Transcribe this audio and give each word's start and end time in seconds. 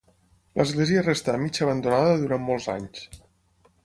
L'església 0.59 1.03
restà 1.03 1.35
mig 1.43 1.59
abandonada 1.65 2.15
durant 2.21 2.47
molts 2.47 2.67
anys. 2.77 3.05